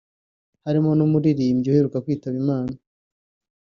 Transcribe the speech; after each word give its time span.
harimo 0.65 0.89
n’umuririmbyi 0.95 1.69
aheruka 1.71 2.03
kwitaba 2.03 2.35
Imana 2.43 2.73